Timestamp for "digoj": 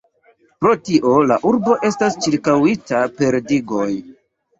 3.53-3.87